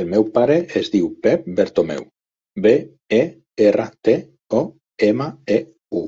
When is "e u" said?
5.58-6.06